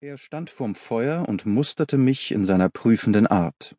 [0.00, 3.74] Er stand vorm Feuer und musterte mich in seiner prüfenden Art.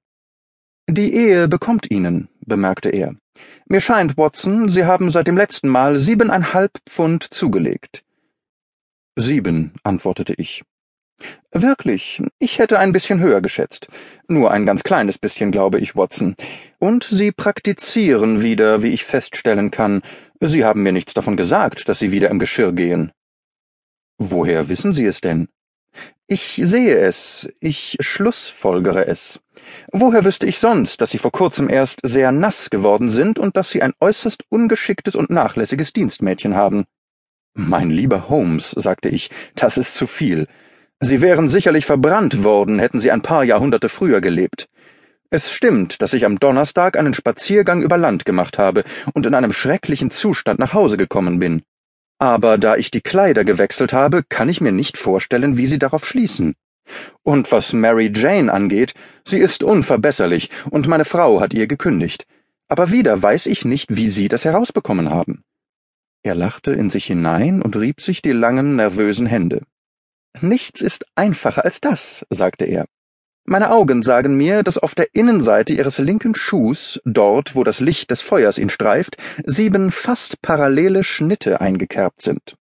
[0.90, 3.16] Die Ehe bekommt Ihnen, bemerkte er.
[3.70, 8.04] Mir scheint, Watson, Sie haben seit dem letzten Mal siebeneinhalb Pfund zugelegt.
[9.16, 10.62] Sieben, antwortete ich.
[11.54, 13.88] Wirklich, ich hätte ein bisschen höher geschätzt.
[14.28, 16.36] Nur ein ganz kleines bisschen, glaube ich, Watson.
[16.80, 20.02] Und Sie praktizieren wieder, wie ich feststellen kann.
[20.42, 23.14] Sie haben mir nichts davon gesagt, dass Sie wieder im Geschirr gehen.
[24.18, 25.48] Woher wissen Sie es denn?
[26.28, 29.40] Ich sehe es, ich schlussfolgere es.
[29.92, 33.72] Woher wüsste ich sonst, dass Sie vor kurzem erst sehr nass geworden sind und dass
[33.72, 36.86] Sie ein äußerst ungeschicktes und nachlässiges Dienstmädchen haben?
[37.56, 40.48] Mein lieber Holmes, sagte ich, das ist zu viel.
[41.00, 44.70] Sie wären sicherlich verbrannt worden, hätten Sie ein paar Jahrhunderte früher gelebt.
[45.32, 49.54] Es stimmt, dass ich am Donnerstag einen Spaziergang über Land gemacht habe und in einem
[49.54, 51.64] schrecklichen Zustand nach Hause gekommen bin.
[52.20, 56.06] Aber da ich die Kleider gewechselt habe, kann ich mir nicht vorstellen, wie Sie darauf
[56.06, 56.56] schließen.
[57.24, 62.26] Und was Mary Jane angeht, sie ist unverbesserlich, und meine Frau hat ihr gekündigt.
[62.68, 65.44] Aber wieder weiß ich nicht, wie Sie das herausbekommen haben.
[66.22, 69.64] Er lachte in sich hinein und rieb sich die langen, nervösen Hände.
[70.42, 72.86] Nichts ist einfacher als das, sagte er.
[73.52, 78.12] Meine Augen sagen mir, dass auf der Innenseite ihres linken Schuhs, dort, wo das Licht
[78.12, 82.58] des Feuers ihn streift, sieben fast parallele Schnitte eingekerbt sind.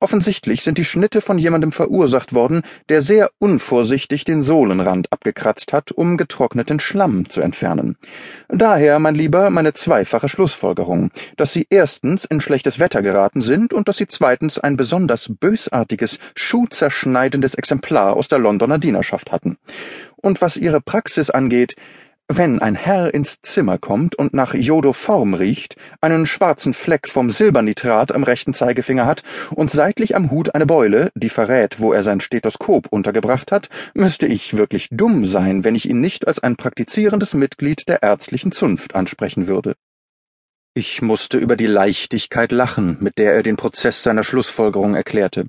[0.00, 5.92] Offensichtlich sind die Schnitte von jemandem verursacht worden, der sehr unvorsichtig den Sohlenrand abgekratzt hat,
[5.92, 7.96] um getrockneten Schlamm zu entfernen.
[8.48, 13.88] Daher, mein Lieber, meine zweifache Schlussfolgerung, dass Sie erstens in schlechtes Wetter geraten sind und
[13.88, 19.56] dass Sie zweitens ein besonders bösartiges, schuhzerschneidendes Exemplar aus der Londoner Dienerschaft hatten.
[20.24, 21.76] Und was Ihre Praxis angeht,
[22.28, 28.14] wenn ein Herr ins Zimmer kommt und nach Jodoform riecht, einen schwarzen Fleck vom Silbernitrat
[28.14, 32.22] am rechten Zeigefinger hat und seitlich am Hut eine Beule, die verrät, wo er sein
[32.22, 37.34] Stethoskop untergebracht hat, müsste ich wirklich dumm sein, wenn ich ihn nicht als ein praktizierendes
[37.34, 39.74] Mitglied der ärztlichen Zunft ansprechen würde.
[40.72, 45.44] Ich musste über die Leichtigkeit lachen, mit der er den Prozess seiner Schlussfolgerung erklärte.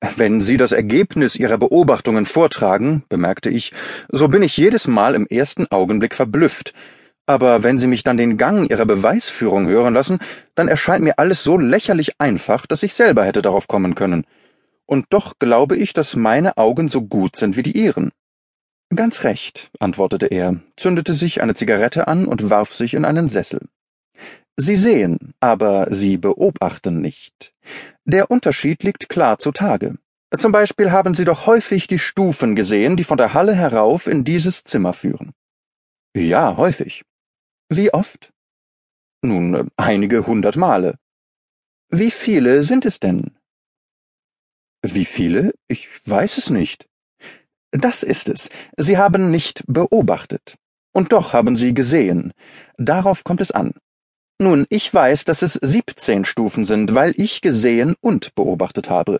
[0.00, 3.72] Wenn Sie das Ergebnis Ihrer Beobachtungen vortragen, bemerkte ich,
[4.10, 6.74] so bin ich jedes Mal im ersten Augenblick verblüfft.
[7.24, 10.18] Aber wenn Sie mich dann den Gang Ihrer Beweisführung hören lassen,
[10.54, 14.24] dann erscheint mir alles so lächerlich einfach, dass ich selber hätte darauf kommen können.
[14.84, 18.12] Und doch glaube ich, dass meine Augen so gut sind wie die Ihren.
[18.94, 23.60] Ganz recht, antwortete er, zündete sich eine Zigarette an und warf sich in einen Sessel.
[24.56, 27.52] Sie sehen, aber Sie beobachten nicht.
[28.08, 29.98] Der Unterschied liegt klar zutage.
[30.38, 34.22] Zum Beispiel haben Sie doch häufig die Stufen gesehen, die von der Halle herauf in
[34.22, 35.32] dieses Zimmer führen.
[36.16, 37.02] Ja, häufig.
[37.68, 38.32] Wie oft?
[39.22, 40.98] Nun, einige hundert Male.
[41.88, 43.36] Wie viele sind es denn?
[44.82, 45.52] Wie viele?
[45.66, 46.86] Ich weiß es nicht.
[47.72, 48.50] Das ist es.
[48.76, 50.54] Sie haben nicht beobachtet.
[50.92, 52.32] Und doch haben Sie gesehen.
[52.76, 53.72] Darauf kommt es an.
[54.38, 59.18] Nun, ich weiß, dass es siebzehn Stufen sind, weil ich gesehen und beobachtet habe.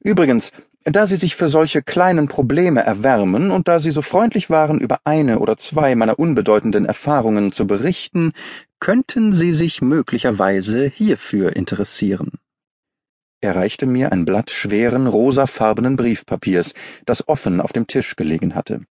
[0.00, 0.52] Übrigens,
[0.84, 5.00] da Sie sich für solche kleinen Probleme erwärmen und da Sie so freundlich waren, über
[5.04, 8.32] eine oder zwei meiner unbedeutenden Erfahrungen zu berichten,
[8.78, 12.32] könnten Sie sich möglicherweise hierfür interessieren.
[13.40, 16.74] Er reichte mir ein Blatt schweren, rosafarbenen Briefpapiers,
[17.06, 18.82] das offen auf dem Tisch gelegen hatte.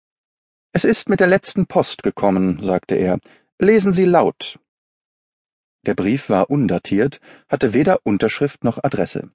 [0.73, 3.19] Es ist mit der letzten Post gekommen, sagte er.
[3.59, 4.59] Lesen Sie laut.
[5.87, 9.31] Der Brief war undatiert, hatte weder Unterschrift noch Adresse.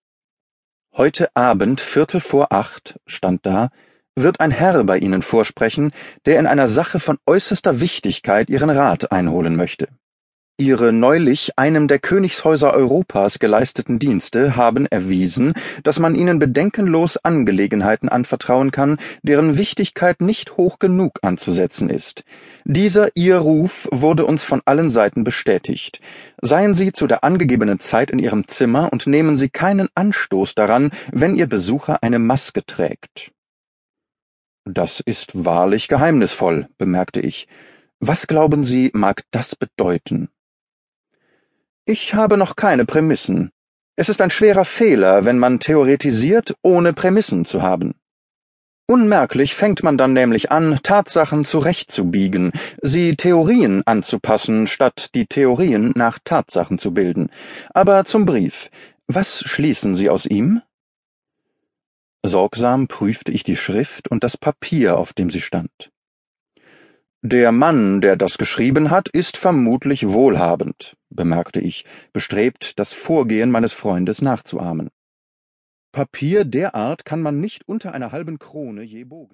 [0.94, 3.70] Heute Abend, Viertel vor acht, stand da,
[4.16, 5.94] wird ein Herr bei Ihnen vorsprechen,
[6.26, 9.88] der in einer Sache von äußerster Wichtigkeit Ihren Rat einholen möchte.
[10.62, 18.10] Ihre neulich einem der Königshäuser Europas geleisteten Dienste haben erwiesen, dass man ihnen bedenkenlos Angelegenheiten
[18.10, 22.24] anvertrauen kann, deren Wichtigkeit nicht hoch genug anzusetzen ist.
[22.64, 26.00] Dieser Ihr Ruf wurde uns von allen Seiten bestätigt.
[26.44, 30.92] Seien Sie zu der angegebenen Zeit in Ihrem Zimmer und nehmen Sie keinen Anstoß daran,
[31.12, 33.32] wenn Ihr Besucher eine Maske trägt.
[34.66, 37.48] Das ist wahrlich geheimnisvoll, bemerkte ich.
[38.00, 40.30] Was glauben Sie, mag das bedeuten?
[41.92, 43.52] Ich habe noch keine Prämissen.
[43.98, 47.96] Es ist ein schwerer Fehler, wenn man theoretisiert, ohne Prämissen zu haben.
[48.88, 56.18] Unmerklich fängt man dann nämlich an, Tatsachen zurechtzubiegen, sie Theorien anzupassen, statt die Theorien nach
[56.24, 57.30] Tatsachen zu bilden.
[57.74, 58.70] Aber zum Brief.
[59.08, 60.62] Was schließen Sie aus ihm?
[62.26, 65.92] Sorgsam prüfte ich die Schrift und das Papier, auf dem sie stand.
[67.24, 73.74] Der Mann, der das geschrieben hat, ist vermutlich wohlhabend, bemerkte ich, bestrebt, das Vorgehen meines
[73.74, 74.90] Freundes nachzuahmen.
[75.92, 79.30] Papier der Art kann man nicht unter einer halben Krone je bogen.